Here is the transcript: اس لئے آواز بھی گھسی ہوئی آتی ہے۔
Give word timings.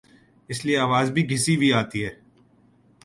اس 0.49 0.59
لئے 0.65 0.75
آواز 0.85 1.07
بھی 1.13 1.21
گھسی 1.29 1.53
ہوئی 1.55 1.71
آتی 1.81 1.99
ہے۔ 2.05 2.11